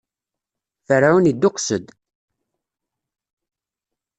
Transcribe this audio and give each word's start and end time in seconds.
Ferɛun 0.87 1.29
idduqes-d. 1.31 1.85